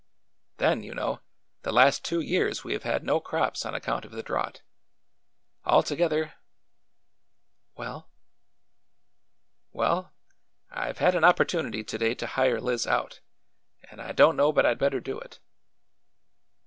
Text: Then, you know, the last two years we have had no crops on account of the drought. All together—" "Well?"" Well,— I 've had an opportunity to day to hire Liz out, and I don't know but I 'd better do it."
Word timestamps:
Then, 0.57 0.81
you 0.81 0.95
know, 0.95 1.21
the 1.61 1.71
last 1.71 2.03
two 2.03 2.21
years 2.21 2.63
we 2.63 2.73
have 2.73 2.81
had 2.81 3.03
no 3.03 3.19
crops 3.19 3.67
on 3.67 3.75
account 3.75 4.03
of 4.03 4.09
the 4.11 4.23
drought. 4.23 4.63
All 5.63 5.83
together—" 5.83 6.33
"Well?"" 7.75 8.09
Well,— 9.71 10.11
I 10.71 10.91
've 10.91 10.97
had 10.97 11.13
an 11.13 11.23
opportunity 11.23 11.83
to 11.83 11.97
day 11.99 12.15
to 12.15 12.25
hire 12.25 12.59
Liz 12.59 12.87
out, 12.87 13.19
and 13.91 14.01
I 14.01 14.11
don't 14.11 14.35
know 14.35 14.51
but 14.51 14.65
I 14.65 14.73
'd 14.73 14.79
better 14.79 15.01
do 15.01 15.19
it." 15.19 15.37